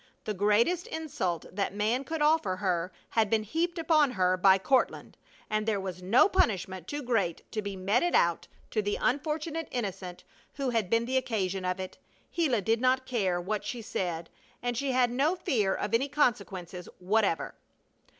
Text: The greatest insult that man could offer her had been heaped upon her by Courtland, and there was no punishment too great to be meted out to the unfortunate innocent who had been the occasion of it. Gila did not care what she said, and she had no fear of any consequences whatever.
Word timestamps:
The 0.23 0.33
greatest 0.33 0.87
insult 0.87 1.45
that 1.55 1.75
man 1.75 2.03
could 2.03 2.23
offer 2.23 2.55
her 2.55 2.91
had 3.11 3.29
been 3.29 3.43
heaped 3.43 3.77
upon 3.77 4.09
her 4.13 4.35
by 4.35 4.57
Courtland, 4.57 5.15
and 5.47 5.67
there 5.67 5.79
was 5.79 6.01
no 6.01 6.27
punishment 6.27 6.87
too 6.87 7.03
great 7.03 7.43
to 7.51 7.61
be 7.61 7.75
meted 7.75 8.15
out 8.15 8.47
to 8.71 8.81
the 8.81 8.97
unfortunate 8.99 9.67
innocent 9.69 10.23
who 10.55 10.71
had 10.71 10.89
been 10.89 11.05
the 11.05 11.17
occasion 11.17 11.65
of 11.65 11.79
it. 11.79 11.99
Gila 12.35 12.61
did 12.61 12.81
not 12.81 13.05
care 13.05 13.39
what 13.39 13.63
she 13.63 13.83
said, 13.83 14.31
and 14.63 14.75
she 14.75 14.91
had 14.91 15.11
no 15.11 15.35
fear 15.35 15.75
of 15.75 15.93
any 15.93 16.07
consequences 16.07 16.89
whatever. 16.97 17.53